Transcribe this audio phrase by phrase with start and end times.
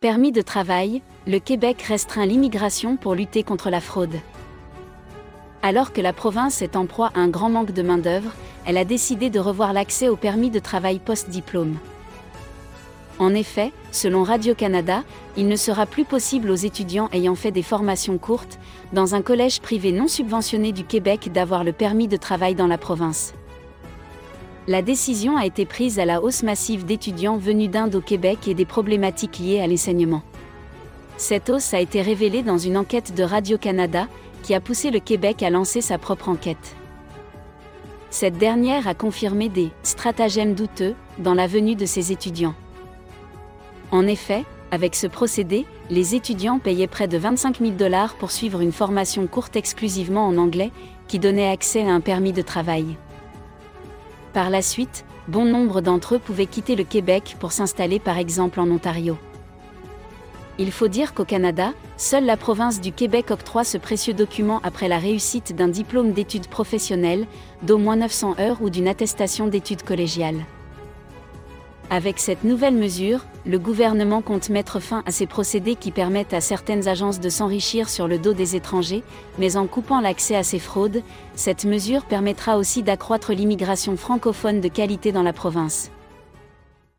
[0.00, 4.16] Permis de travail, le Québec restreint l'immigration pour lutter contre la fraude.
[5.60, 8.32] Alors que la province est en proie à un grand manque de main-d'œuvre,
[8.64, 11.76] elle a décidé de revoir l'accès au permis de travail post-diplôme.
[13.18, 15.04] En effet, selon Radio-Canada,
[15.36, 18.58] il ne sera plus possible aux étudiants ayant fait des formations courtes,
[18.94, 22.78] dans un collège privé non subventionné du Québec d'avoir le permis de travail dans la
[22.78, 23.34] province.
[24.70, 28.54] La décision a été prise à la hausse massive d'étudiants venus d'Inde au Québec et
[28.54, 30.22] des problématiques liées à l'enseignement.
[31.16, 34.06] Cette hausse a été révélée dans une enquête de Radio-Canada,
[34.44, 36.76] qui a poussé le Québec à lancer sa propre enquête.
[38.10, 42.54] Cette dernière a confirmé des stratagèmes douteux dans la venue de ces étudiants.
[43.90, 48.60] En effet, avec ce procédé, les étudiants payaient près de 25 000 dollars pour suivre
[48.60, 50.70] une formation courte exclusivement en anglais,
[51.08, 52.96] qui donnait accès à un permis de travail.
[54.32, 58.60] Par la suite, bon nombre d'entre eux pouvaient quitter le Québec pour s'installer par exemple
[58.60, 59.18] en Ontario.
[60.58, 64.88] Il faut dire qu'au Canada, seule la province du Québec octroie ce précieux document après
[64.88, 67.26] la réussite d'un diplôme d'études professionnelles,
[67.62, 70.44] d'au moins 900 heures ou d'une attestation d'études collégiales.
[71.92, 76.40] Avec cette nouvelle mesure, le gouvernement compte mettre fin à ces procédés qui permettent à
[76.40, 79.02] certaines agences de s'enrichir sur le dos des étrangers,
[79.40, 81.02] mais en coupant l'accès à ces fraudes,
[81.34, 85.90] cette mesure permettra aussi d'accroître l'immigration francophone de qualité dans la province.